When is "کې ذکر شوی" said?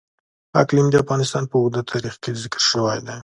2.21-2.99